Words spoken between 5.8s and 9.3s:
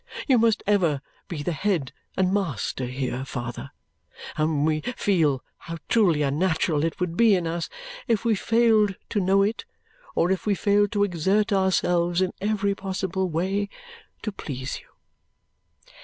truly unnatural it would be in us if we failed to